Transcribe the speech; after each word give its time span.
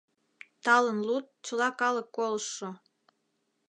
Талын 0.63 0.99
луд, 1.07 1.25
чыла 1.45 1.69
калык 1.81 2.07
колыштшо! 2.17 2.69